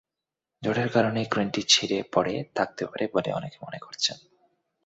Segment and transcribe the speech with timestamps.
[0.63, 4.17] ঝড়ের কারণেই ক্রেনটি ছিঁড়ে পড়ে থাকতে পারে বলে অনেকে মনে করছেন।